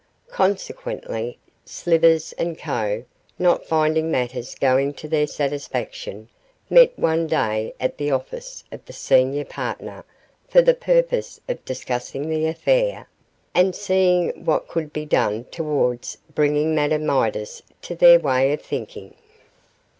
Consequently, 0.31 1.37
Slivers 1.63 2.33
and 2.33 2.57
Co., 2.57 3.03
not 3.37 3.67
finding 3.67 4.09
matters 4.09 4.55
going 4.55 4.95
to 4.95 5.07
their 5.07 5.27
satisfaction, 5.27 6.27
met 6.71 6.97
one 6.97 7.27
day 7.27 7.75
at 7.79 7.99
the 7.99 8.09
office 8.09 8.63
of 8.71 8.83
the 8.85 8.93
senior 8.93 9.45
partner 9.45 10.03
for 10.49 10.59
the 10.63 10.73
purpose 10.73 11.39
of 11.47 11.63
discussing 11.65 12.29
the 12.29 12.47
affair, 12.47 13.07
and 13.53 13.75
seeing 13.75 14.29
what 14.43 14.67
could 14.67 14.91
be 14.91 15.05
done 15.05 15.43
towards 15.51 16.17
bringing 16.33 16.73
Madame 16.73 17.05
Midas 17.05 17.61
to 17.83 17.93
their 17.95 18.17
way 18.17 18.51
of 18.53 18.61
thinking. 18.63 19.13